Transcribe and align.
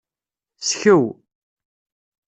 Skew. 0.69 1.21